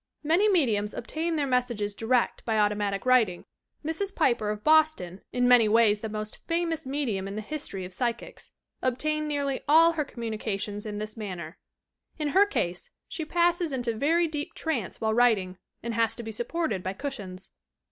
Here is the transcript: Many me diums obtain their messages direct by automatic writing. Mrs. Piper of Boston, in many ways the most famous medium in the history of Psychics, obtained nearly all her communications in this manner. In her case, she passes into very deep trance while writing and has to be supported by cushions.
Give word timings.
Many 0.23 0.49
me 0.49 0.65
diums 0.65 0.95
obtain 0.95 1.35
their 1.35 1.45
messages 1.45 1.93
direct 1.93 2.43
by 2.43 2.57
automatic 2.57 3.05
writing. 3.05 3.45
Mrs. 3.85 4.15
Piper 4.15 4.49
of 4.49 4.63
Boston, 4.63 5.21
in 5.31 5.47
many 5.47 5.67
ways 5.69 6.01
the 6.01 6.09
most 6.09 6.37
famous 6.47 6.87
medium 6.87 7.27
in 7.27 7.35
the 7.35 7.41
history 7.43 7.85
of 7.85 7.93
Psychics, 7.93 8.49
obtained 8.81 9.27
nearly 9.27 9.61
all 9.69 9.91
her 9.91 10.03
communications 10.03 10.87
in 10.87 10.97
this 10.97 11.15
manner. 11.17 11.59
In 12.17 12.29
her 12.29 12.47
case, 12.47 12.89
she 13.07 13.25
passes 13.25 13.71
into 13.71 13.93
very 13.95 14.27
deep 14.27 14.55
trance 14.55 14.99
while 14.99 15.13
writing 15.13 15.59
and 15.83 15.93
has 15.93 16.15
to 16.15 16.23
be 16.23 16.31
supported 16.31 16.81
by 16.81 16.93
cushions. 16.93 17.51